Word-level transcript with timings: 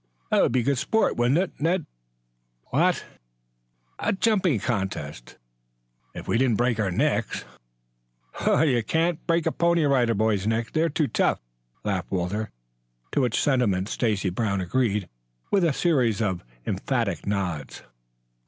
"That 0.31 0.41
would 0.41 0.51
be 0.51 0.63
good 0.63 0.79
sport, 0.79 1.15
wouldn't 1.15 1.37
it, 1.37 1.51
Ned?" 1.61 1.85
"What?" 2.71 3.05
"A 3.99 4.11
jumping 4.13 4.59
contest!" 4.59 5.37
"If 6.15 6.27
we 6.27 6.39
didn't 6.39 6.57
break 6.57 6.79
our 6.79 6.89
necks." 6.89 7.45
"Can't 8.87 9.27
break 9.27 9.45
a 9.45 9.51
Pony 9.51 9.83
Rider 9.83 10.15
Boy's 10.15 10.47
neck. 10.47 10.71
They're 10.71 10.89
too 10.89 11.07
tough," 11.07 11.39
laughed 11.83 12.09
Walter, 12.09 12.49
to 13.11 13.21
which 13.21 13.39
sentiment, 13.39 13.89
Stacy 13.89 14.31
Brown 14.31 14.59
agreed 14.59 15.07
with 15.51 15.63
a 15.63 15.71
series 15.71 16.19
of 16.19 16.43
emphatic 16.65 17.27
nods. 17.27 17.83